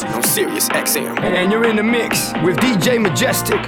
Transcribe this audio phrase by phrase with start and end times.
[0.00, 1.20] On Sirius XM.
[1.20, 3.60] And you're in the mix with DJ Majestic.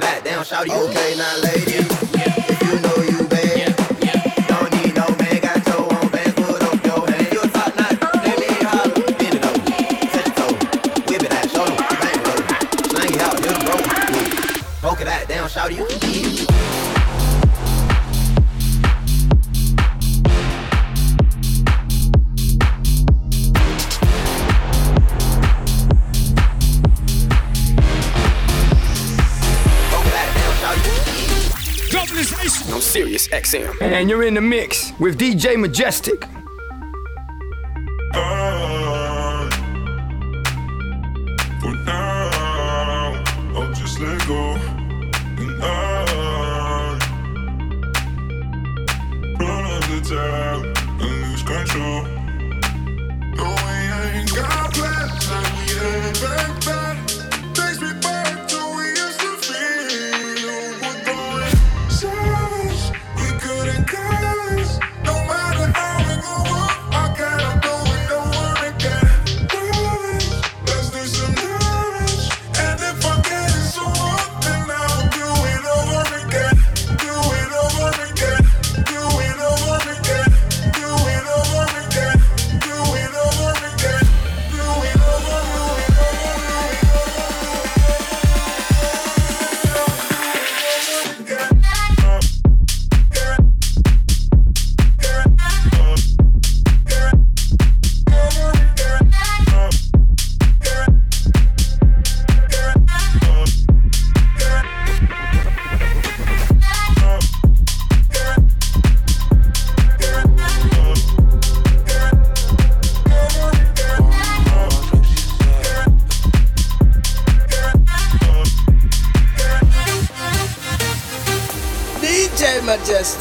[0.00, 1.85] knock it out down, shout you okay now, lady.
[34.06, 36.28] And you're in the mix with DJ Majestic.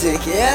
[0.06, 0.55] magic, yeah!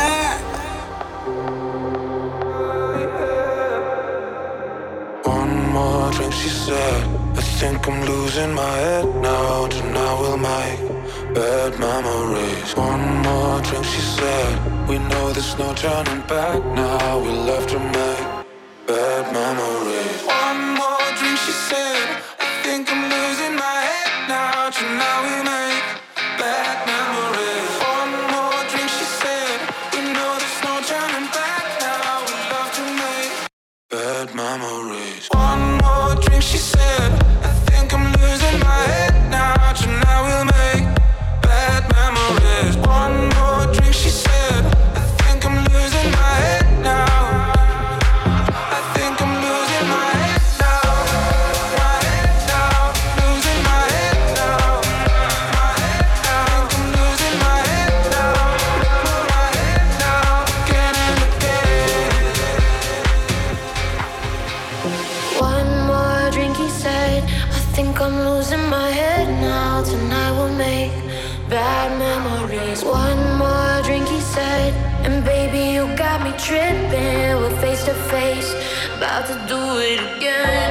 [76.21, 77.37] got me tripping.
[77.41, 78.55] We're face to face,
[78.97, 80.71] about to do it again,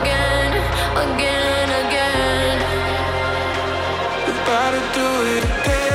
[0.00, 0.52] again,
[1.04, 2.58] again, again.
[4.42, 5.06] About to do
[5.36, 5.93] it again.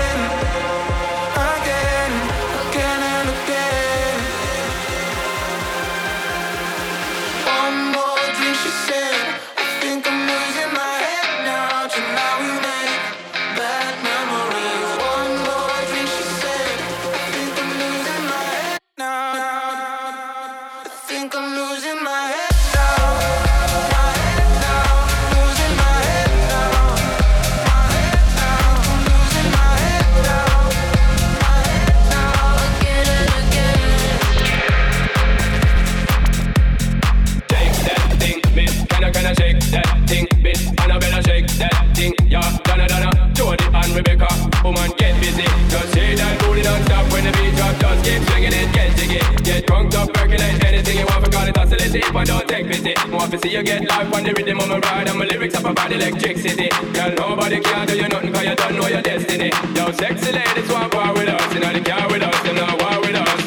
[50.09, 52.93] Tuberculate anything you want, for forgot it, oscillate it, but don't take pity.
[53.09, 55.55] More to see you get life on the rhythm of my ride, and my lyrics
[55.55, 56.69] up about electricity.
[56.93, 59.51] Girl, nobody can do you nothing, cause you don't know your destiny.
[59.75, 62.75] Yo, sexy ladies want war with us, you know they care with us, you know
[62.79, 63.38] war with us.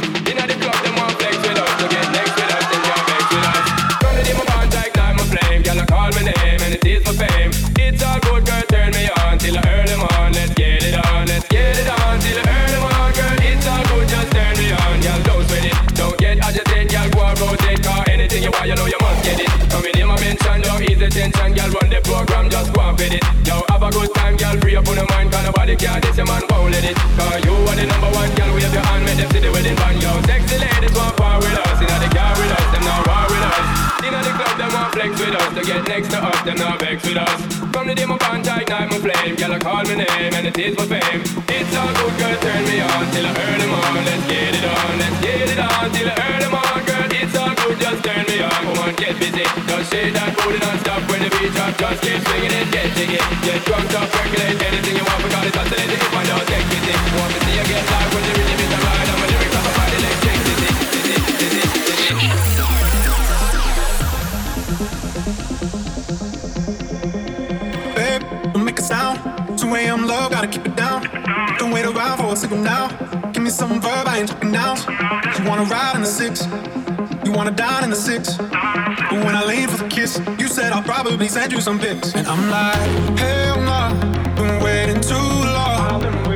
[36.11, 37.41] not vex with us.
[37.73, 40.59] From the day my tight, night my flame, girl I call my name and it
[40.59, 41.23] is for fame.
[41.49, 43.95] It's all good, girl, turn me on till I earn them on.
[44.05, 47.09] Let's get it on, let's get it on till I earn them on, girl.
[47.11, 48.51] It's all good, just turn me on.
[48.51, 51.73] Come on, get busy, Don't say that booty non-stop when the beat drop.
[51.79, 53.09] Just keep swinging it, get it.
[53.47, 55.02] get drunk, stop, percolate anything.
[72.43, 72.89] signal now.
[73.33, 74.75] Give me some verb, I ain't talking now.
[75.39, 76.49] You wanna ride in the six,
[77.25, 78.37] you wanna dine in the six.
[78.37, 82.15] But when I leave with a kiss, you said I'll probably send you some pics.
[82.17, 83.91] And I'm like, hell nah,
[84.35, 86.32] been waiting too long.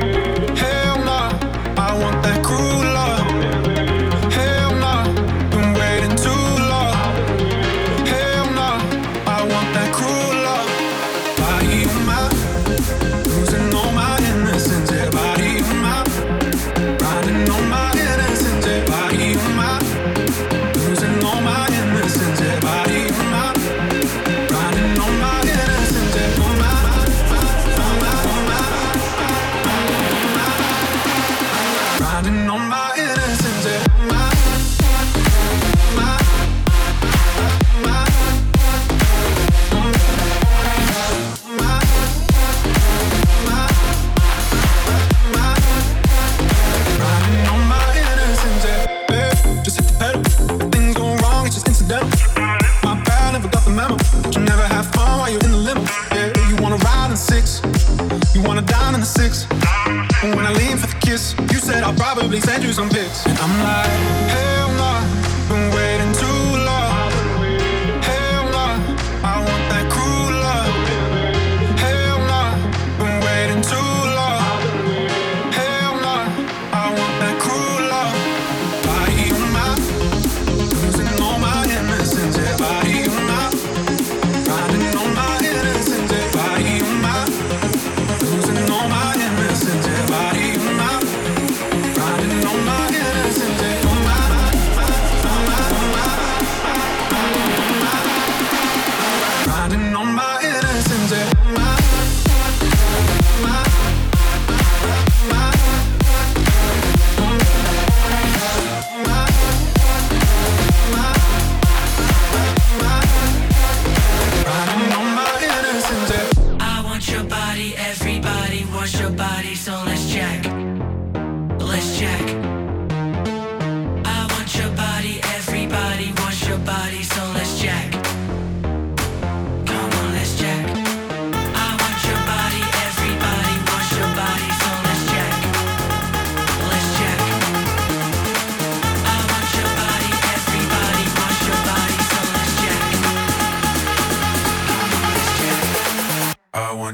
[62.39, 63.25] probably send you some pics.
[63.25, 64.46] And I'm like, hey.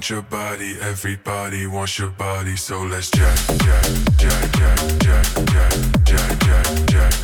[0.03, 3.85] want your body, everybody wants your body, so let's jack, jack,
[4.17, 7.22] jack, jack, jack, jack, jack, jack, jack.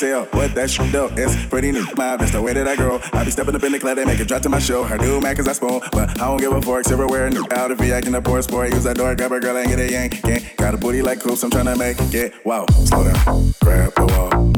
[0.00, 1.10] Oh, what that shit though?
[1.16, 1.96] It's pretty neat.
[1.96, 3.00] My best the way that I grow.
[3.12, 4.84] I be stepping up in the club, they make it drop to my show.
[4.84, 6.88] Her new man, cause I spoon, but I don't give a fork.
[6.88, 7.28] everywhere.
[7.30, 8.70] New out if he acting a poor sport.
[8.70, 10.22] Use that door, grab a girl and get a yank.
[10.22, 11.42] Can't got a booty like coops.
[11.42, 12.34] I'm trying to make it.
[12.44, 14.07] Wow, slow down, grab.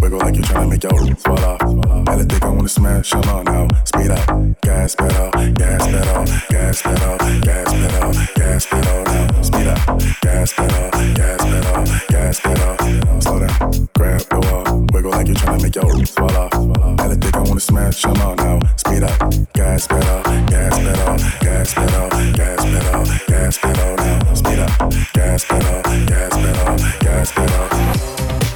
[0.00, 1.60] Wiggle like you're trying to make your roof fall off.
[1.60, 3.68] Hella dick I wanna smash them on now.
[3.84, 9.42] Speed up, gas pedal, gas pedal, gas pedal, gas pedal, gas pedal now.
[9.42, 9.78] Speed up,
[10.22, 13.20] gas pedal, gas pedal, gas pedal.
[13.20, 14.86] Slow down, grab the wall.
[14.92, 16.52] Wiggle like you're trying to make your roof fall off.
[16.98, 18.58] Hella dick I wanna smash them on now.
[18.76, 19.18] Speed up,
[19.52, 24.34] gas pedal, gas pedal, gas pedal, gas pedal, gas pedal now.
[24.34, 24.70] Speed up,
[25.12, 28.49] gas pedal, gas pedal, gas pedal.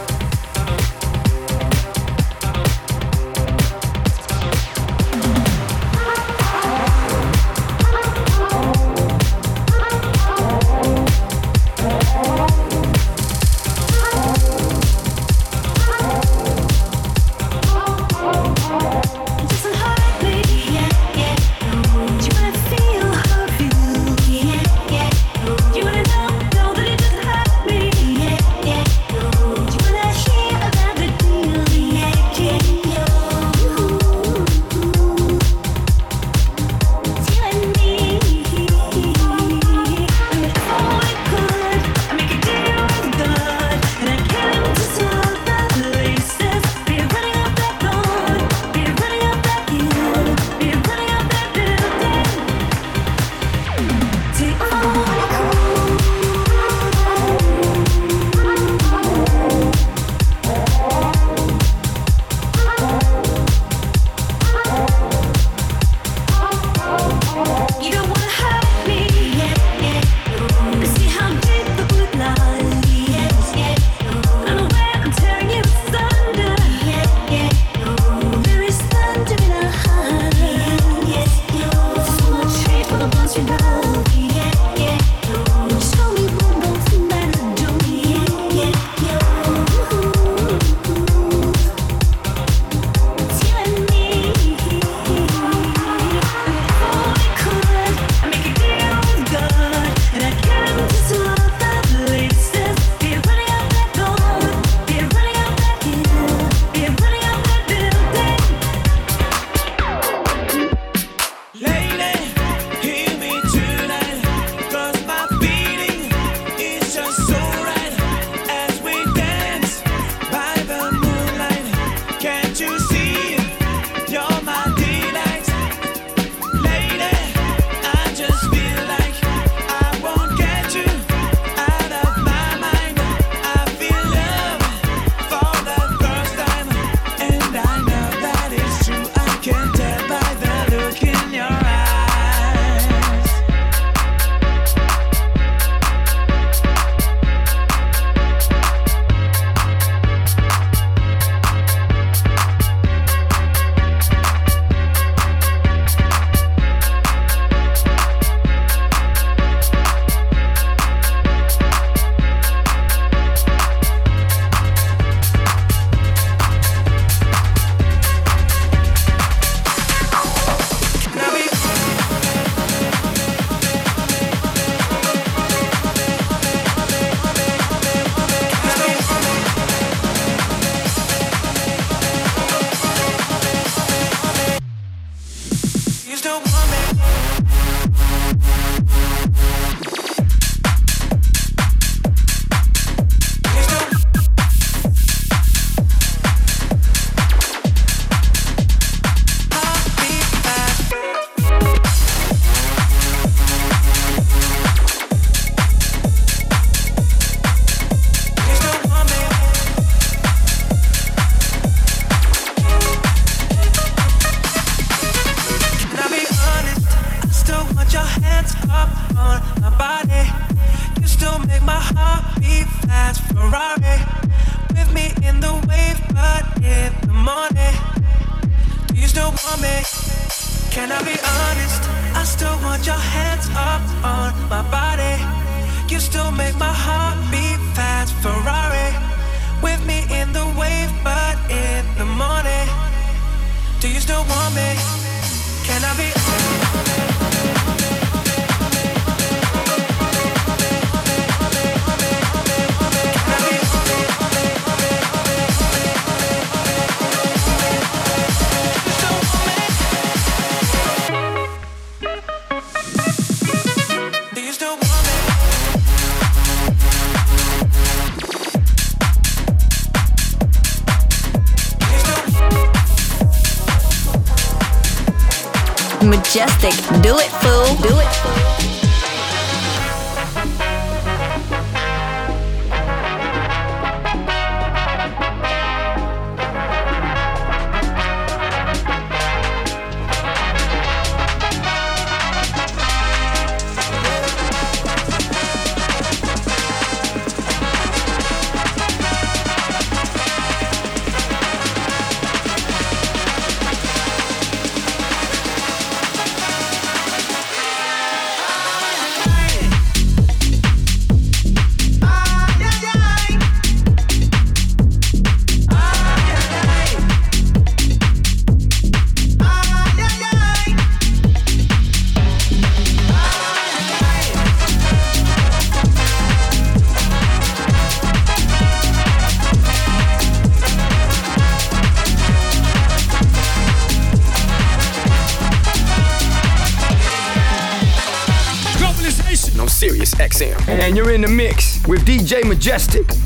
[342.25, 343.24] DJ Majestic.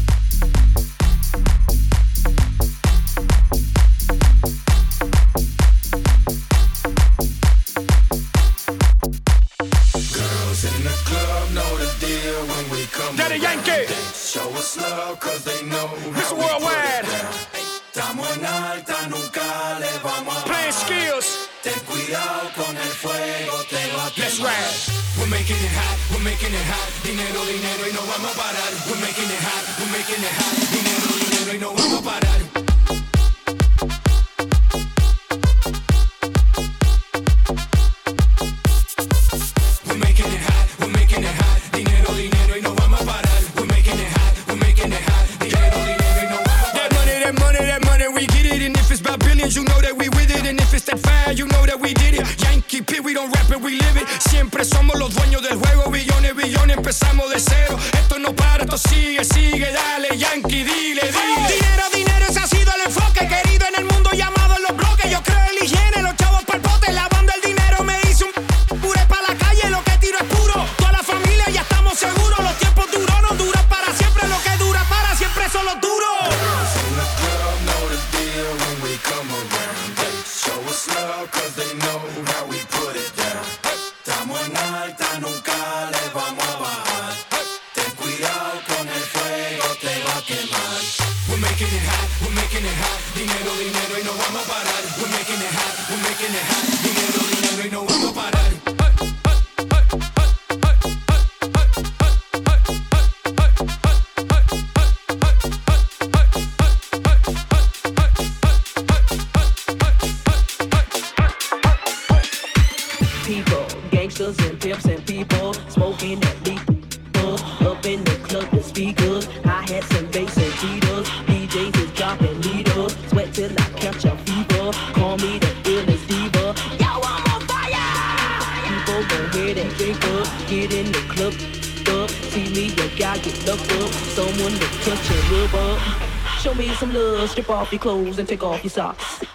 [137.69, 139.28] Off your clothes and take off your socks.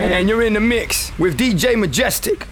[0.00, 2.46] And you're in the mix with DJ Majestic.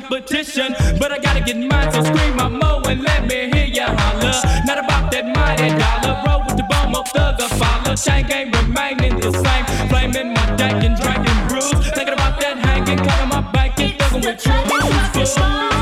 [0.00, 0.74] competition.
[0.98, 4.34] But I gotta get mine, so scream my mo and let me hear ya holler.
[4.66, 6.14] Not about that mighty dollar.
[6.26, 7.94] Roll with the bomb of thug or follow.
[7.94, 9.64] Chain game remaining the same.
[9.88, 11.70] Flaming my deck and drinking brews.
[11.94, 15.73] Thinking about that hanging, cutting my bank and thugging with true.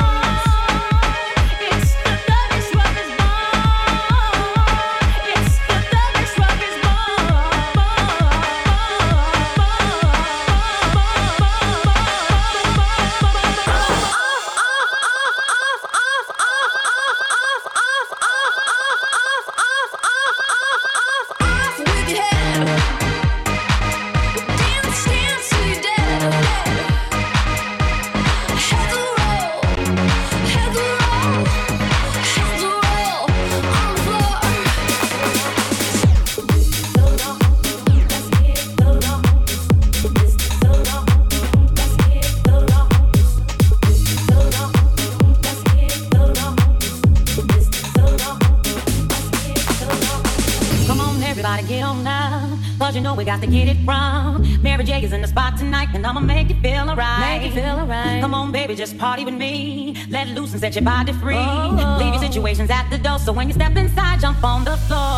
[60.62, 61.34] Set your body free.
[61.36, 61.96] Oh.
[61.98, 63.18] Leave your situations at the door.
[63.18, 65.11] So when you step inside, jump on the floor.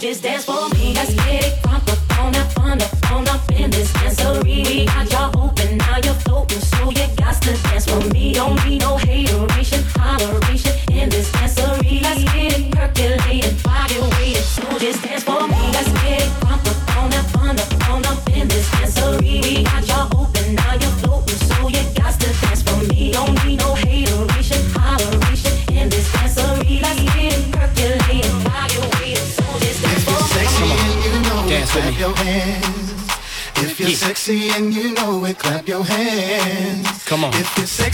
[0.00, 0.49] Soldiers dance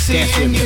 [0.06, 0.65] Dance with me.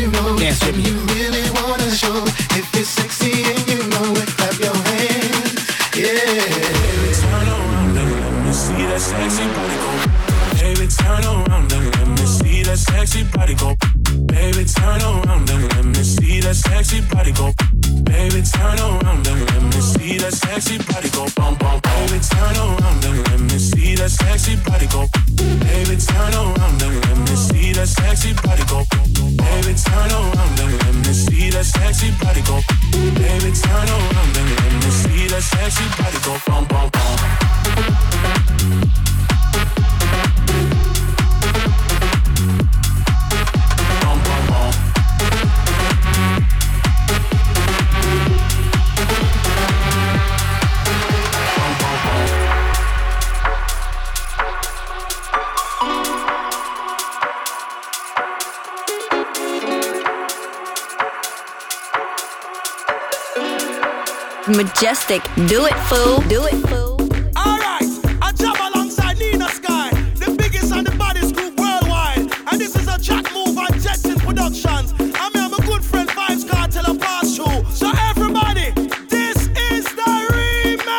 [65.11, 66.21] Majestic, do it, fool.
[66.29, 66.95] Do it, fool.
[67.37, 67.83] Alright,
[68.23, 72.31] I jump alongside Nina Sky, the biggest and the baddest group worldwide.
[72.53, 74.95] And this is a track move on Jetson Productions.
[75.01, 77.65] I mean, I'm a good friend, Vibes Cartel and Pass Through.
[77.73, 78.71] So everybody,
[79.09, 80.93] this is the remix!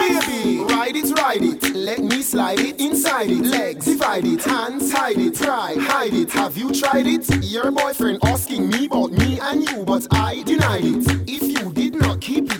[0.00, 1.72] Baby, ride it, ride it.
[1.72, 3.44] Let me slide it inside it.
[3.44, 6.32] Legs divide it, hands hide it, try hide it.
[6.32, 7.28] Have you tried it?
[7.44, 11.25] Your boyfriend asking me about me and you, but I denied it.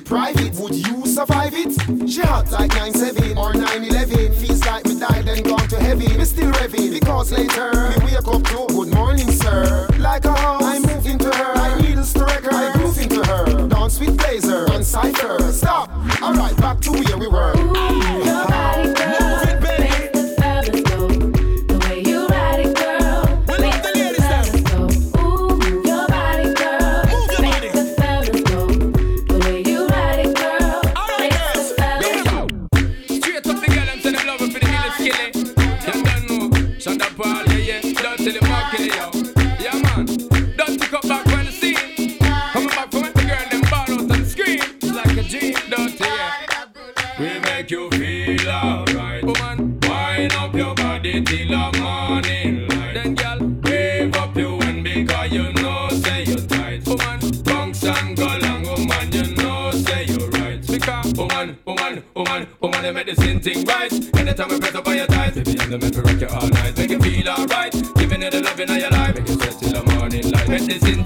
[0.07, 1.73] Private, would you survive it?
[2.09, 4.35] She hot like 9-7 or 9-11.
[4.37, 6.17] Feels like we died and gone to heaven.
[6.17, 9.89] We still revving because later we wake up to good morning, sir.
[9.99, 11.53] Like a house, I move into her.
[11.57, 12.55] I needles to record.
[12.55, 13.69] I groove into her.
[13.69, 15.53] Dance with blazer on cipher.
[15.53, 15.91] Stop.
[16.23, 17.76] Alright, back to where we were.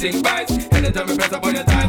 [0.01, 0.51] Thing right.
[0.73, 1.80] Anytime we press up on your thighs,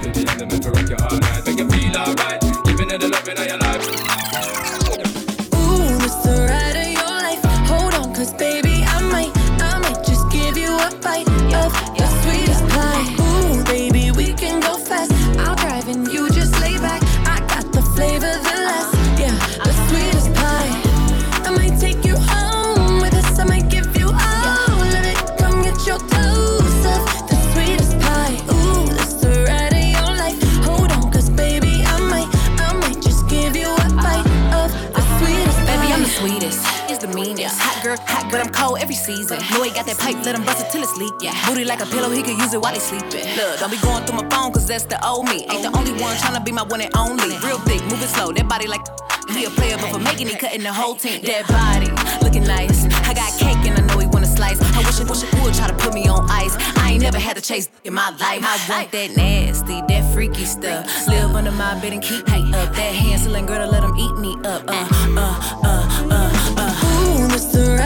[39.15, 39.39] season.
[39.51, 41.13] Know he got that pipe, let him bust it till it's leak.
[41.21, 41.35] Yeah.
[41.47, 43.25] Booty like a pillow, he could use it while he sleeping.
[43.35, 45.45] Look, don't be going through my phone, cause that's the old me.
[45.51, 47.37] Ain't the only one tryna be my one and only.
[47.45, 48.81] Real thick, moving slow, that body like.
[49.29, 51.21] He a player, but for making it, cutting the whole team.
[51.23, 51.87] That body,
[52.21, 52.83] looking nice.
[53.07, 54.59] I got cake and I know he wanna slice.
[54.59, 56.55] I wish it, wish it would try to put me on ice.
[56.77, 58.43] I ain't never had to chase in my life.
[58.43, 61.07] I want that nasty, that freaky stuff.
[61.07, 62.75] Live under my bed and keep me up.
[62.75, 64.63] That Hansel girl to let him eat me up.
[64.67, 64.87] Uh,
[65.17, 67.21] uh, uh, uh, uh.
[67.21, 67.77] Ooh, it's the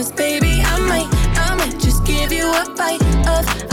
[0.00, 3.69] cause baby, I might, I might just give you a bite of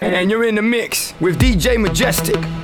[0.00, 2.63] And you're in the mix with DJ Majestic.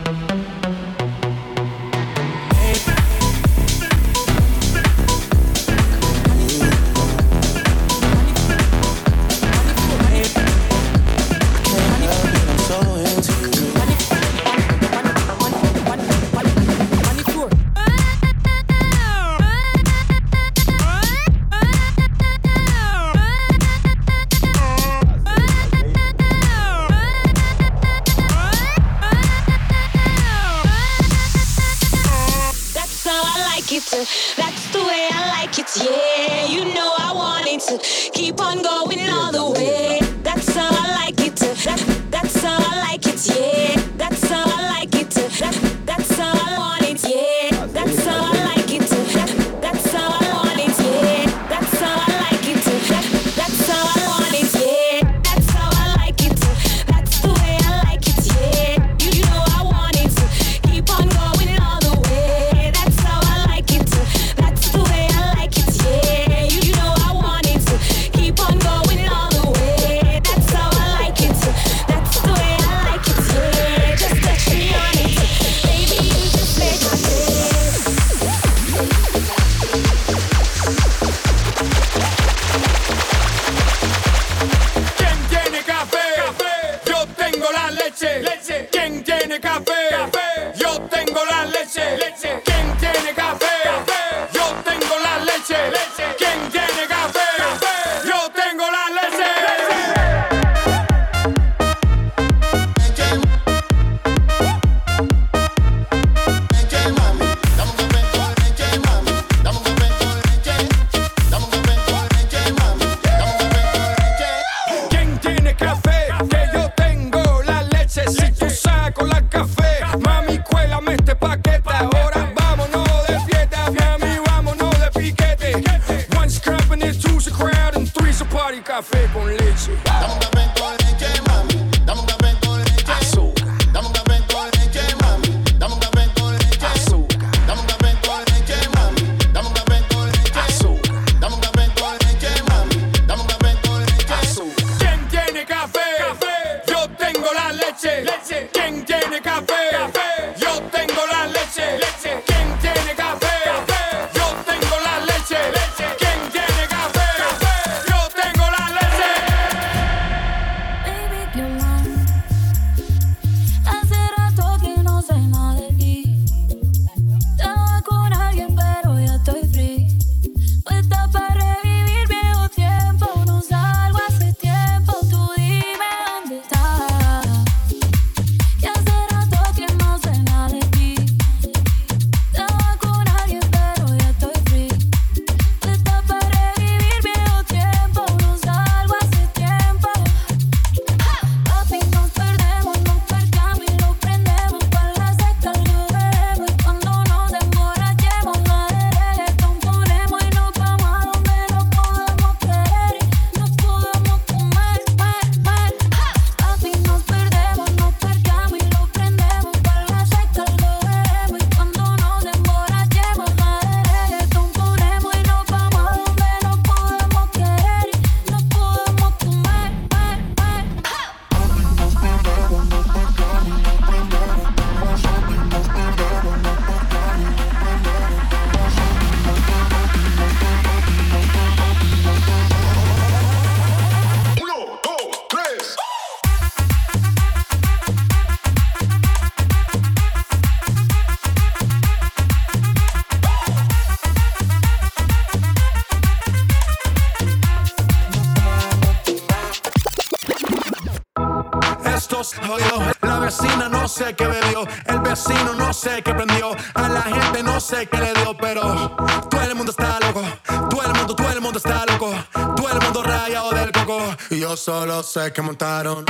[265.00, 266.09] los é que montaron.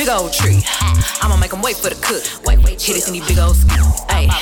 [0.00, 0.64] Big old tree.
[1.20, 2.24] I'ma make him wait for the cook.
[2.46, 3.84] Wait, wait, hit it in these big old skis.
[4.08, 4.32] Ayy,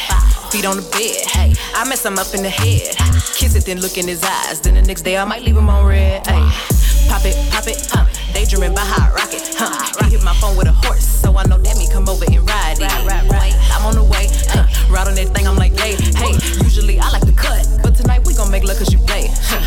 [0.54, 1.26] feet on the bed.
[1.26, 2.94] Hey, I mess him up in the head.
[3.34, 4.60] Kiss it, then look in his eyes.
[4.60, 6.22] Then the next day I might leave him on red.
[6.30, 8.06] Ayy, pop it, pop it, huh?
[8.32, 9.74] Daydreaming by hot rocket, huh?
[10.04, 12.38] He hit my phone with a horse, so I know that me come over and
[12.46, 12.86] ride it.
[12.86, 13.54] Ride, ride, ride.
[13.74, 14.62] I'm on the way, huh?
[14.86, 16.38] Ride on that thing, I'm like, hey, hey.
[16.62, 19.26] Usually I like to cut, but tonight we gon' make love cause you play.
[19.26, 19.58] Huh?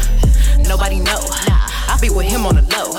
[0.64, 1.20] Nobody know.
[1.92, 2.96] I be with him on the low.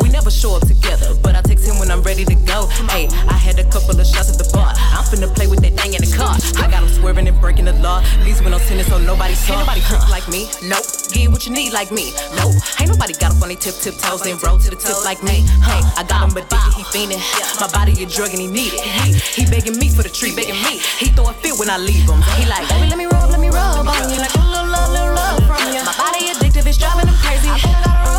[0.00, 1.42] We never show up together, but I
[1.76, 2.66] when I'm ready to go.
[2.88, 4.72] Hey, I had a couple of shots at the bar.
[4.96, 6.32] I'm finna play with that thing in the car.
[6.56, 8.00] I got him swerving and breaking the law.
[8.24, 9.58] Least when I'm sinning, so nobody saw.
[9.58, 10.08] Ain't nobody huh.
[10.08, 10.48] like me.
[10.64, 10.86] Nope.
[11.12, 12.12] Get what you need like me.
[12.36, 12.56] Nope.
[12.80, 15.20] Ain't nobody got up on they tip tip toes and roll to the tip like
[15.22, 15.44] me.
[15.64, 17.20] Hey, I got him addicted, he fiending.
[17.60, 18.80] My body a drug and he need it.
[18.80, 20.80] He, he begging me for the treat, begging me.
[21.00, 22.20] He throw a fit when I leave him.
[22.36, 24.92] He like, baby, let me rub, let me rub on you like a little love,
[24.92, 25.82] little love from you.
[25.84, 27.48] My body addictive, it's driving him crazy.
[27.48, 28.17] I think I gotta run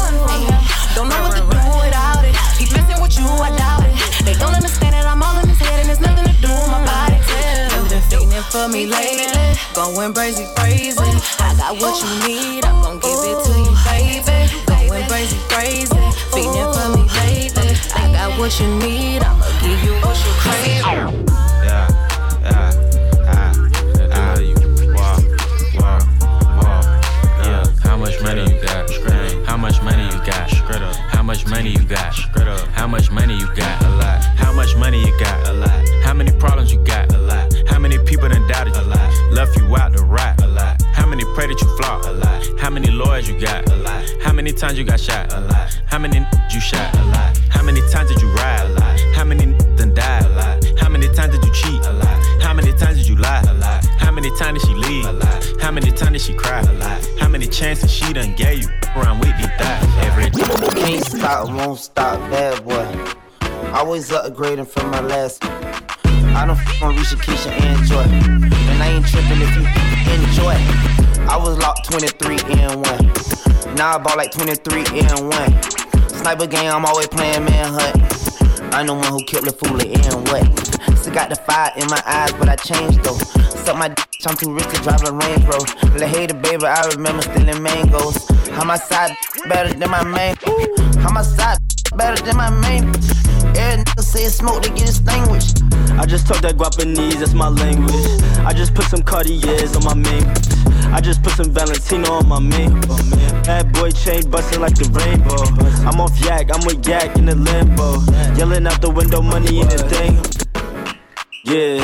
[8.60, 11.00] for me lately, going crazy, crazy.
[11.40, 14.52] I got what you need, I'm gon' give it to you, baby.
[14.68, 15.96] Going crazy, crazy,
[16.34, 17.72] feeling for me lately.
[17.96, 20.84] I got what you need, I'ma give you what you crave.
[21.64, 21.88] Yeah,
[22.44, 22.74] yeah.
[27.84, 28.90] How much money you got?
[29.46, 30.52] How much money you got?
[31.16, 32.14] How much money you got?
[32.74, 33.82] How much money you got?
[33.84, 34.22] A lot.
[34.36, 35.48] How much money you got?
[35.48, 35.90] A lot.
[36.04, 37.14] How many problems you got?
[37.14, 37.49] A lot.
[37.70, 38.82] How many people done doubted you?
[38.82, 39.32] A lot.
[39.32, 40.42] Left you out to rot?
[40.42, 40.82] A lot.
[40.94, 42.04] How many that you flop?
[42.06, 42.60] A lot.
[42.60, 43.70] How many lawyers you got?
[43.72, 44.04] A lot.
[44.22, 45.32] How many times you got shot?
[45.34, 45.80] A lot.
[45.86, 46.20] How many
[46.52, 46.94] you shot?
[46.96, 47.38] A lot.
[47.50, 48.66] How many times did you ride?
[48.66, 49.00] A lot.
[49.16, 49.46] How many
[49.76, 50.26] done died?
[50.26, 50.80] A lot.
[50.80, 51.86] How many times did you cheat?
[51.86, 52.42] A lot.
[52.42, 53.42] How many times did you lie?
[53.48, 53.86] A lot.
[53.86, 55.06] How many times did she leave?
[55.06, 55.46] A lot.
[55.62, 56.62] How many times did she cry?
[56.62, 57.08] A lot.
[57.20, 58.70] How many chances she done gave you?
[58.96, 60.32] Around with these thighs every
[60.82, 63.16] Can't stop, won't stop, bad boy.
[63.72, 65.44] Always upgrading from my last.
[66.36, 68.04] I don't f on Risha, Keisha, and Joy.
[68.04, 69.66] And I ain't tripping if you
[70.14, 70.56] enjoy.
[71.30, 73.76] I was locked 23 and 1.
[73.76, 76.10] Now I bought like 23 and 1.
[76.10, 78.20] Sniper game, I'm always playing manhunt.
[78.74, 80.98] I'm the one who killed the fool and what?
[80.98, 83.18] Still got the fire in my eyes, but I changed though.
[83.64, 85.98] Suck my d, I'm too rich to drive a Range Rover.
[85.98, 88.28] La hater, baby, I remember stealing mangoes.
[88.50, 89.16] How my side
[89.48, 90.36] better than my main?
[91.02, 91.58] How my side
[91.96, 92.92] better than my main?
[93.56, 95.64] Every nigga say smoke, they get extinguished.
[96.00, 97.94] I just talk that Guapanese, that's my language.
[98.46, 100.26] I just put some Cartiers on my main.
[100.94, 102.80] I just put some Valentino on my main.
[103.44, 105.44] Bad boy chain busting like the rainbow.
[105.88, 108.02] I'm off yak, I'm with yak in the limbo.
[108.38, 110.18] Yelling out the window, money in the thing.
[111.44, 111.84] Yeah,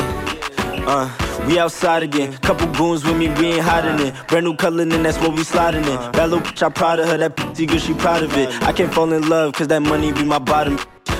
[0.86, 1.10] uh.
[1.46, 4.14] We outside again, couple goons with me, we ain't hiding it.
[4.26, 5.96] Brand new color, and that's what we sliding in.
[6.10, 8.50] Bad little bitch, I proud of her, that pretty good, she proud of it.
[8.64, 10.76] I can't fall in love, cause that money be my bottom.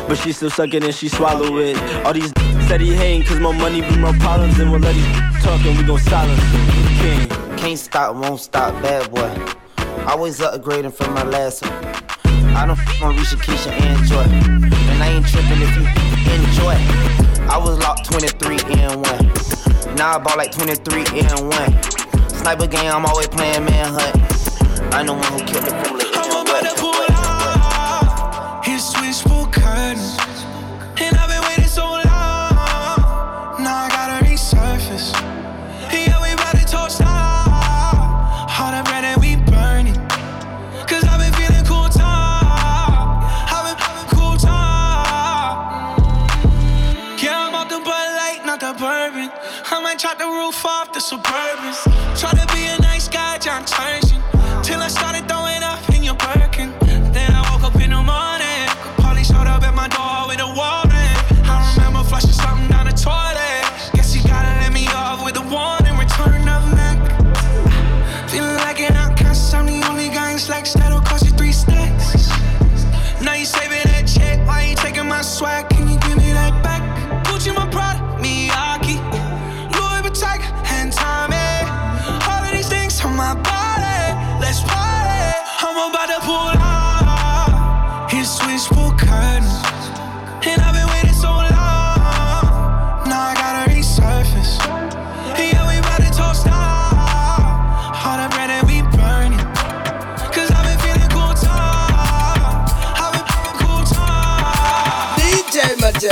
[0.08, 1.76] But she still suck it and she swallow it.
[2.04, 2.32] All these
[2.68, 4.58] said he hating, cause my money be my problems.
[4.58, 5.06] And we'll let these
[5.44, 7.28] talk and we gon' silence him.
[7.28, 7.56] King.
[7.56, 9.56] Can't stop, won't stop, bad boy.
[10.06, 11.72] Always upgrading from my last one.
[12.54, 14.22] I don't f on Risha, Keisha, and Joy.
[14.22, 15.84] And I ain't tripping if you
[16.32, 16.76] enjoy.
[17.50, 19.96] I was locked 23 and 1.
[19.96, 22.28] Now I bought like 23 and 1.
[22.28, 24.94] Sniper game, I'm always playing manhunt.
[24.94, 25.96] I'm the one who killed the fool.
[50.46, 52.15] Roof off the Suburbans.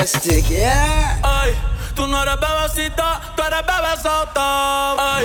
[0.04, 1.18] DJ Majestic, yeah.
[1.22, 1.54] Ay,
[1.94, 5.16] tú no eres bebecita, tú eres bebesota.
[5.16, 5.24] Ay.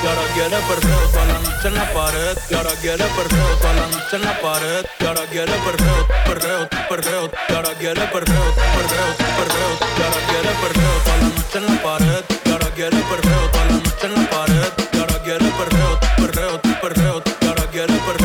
[0.00, 2.38] Y ahora quiere perreo toda la noche en la pared.
[2.48, 4.86] Y ahora quiere perreo toda la noche en la pared.
[5.00, 7.30] Y ahora quiere perreo, perreo, perreo.
[7.48, 9.06] Y ahora quiere perreo, perreo,
[9.38, 9.70] perreo.
[9.98, 12.24] Y ahora quiere perreo toda la noche en la pared.
[12.44, 14.72] Y ahora quiere perreo toda la noche en la pared.
[14.92, 17.22] Y ahora quiere perreo, perreo, perreo.
[17.42, 18.19] Y ahora quiere perreo.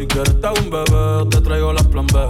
[0.00, 2.26] Si quieres te hago un bebé, te traigo las plan B.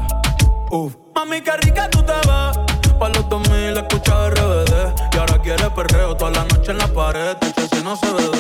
[0.72, 2.98] Uf, mami, qué rica tú te ves.
[2.98, 4.92] Pa' los 2000 escucha RBD.
[5.14, 7.36] Y ahora quiere perreo toda la noche en la pared.
[7.36, 8.39] Tacho, si no se ve.